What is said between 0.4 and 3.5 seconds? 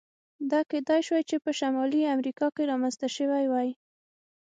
دا کېدای شوای چې په شمالي امریکا کې رامنځته شوی